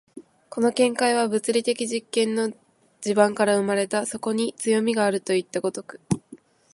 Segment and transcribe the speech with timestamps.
[0.49, 2.51] この見解は物理的実験の
[3.01, 6.01] 地盤から生まれた、そこに強味があるといった如く。